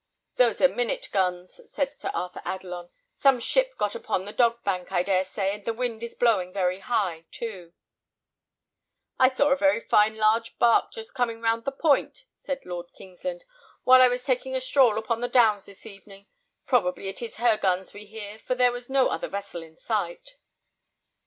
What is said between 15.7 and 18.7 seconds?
evening. Probably it is her guns we hear, for